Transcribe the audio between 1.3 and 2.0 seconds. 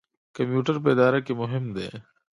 مهم دی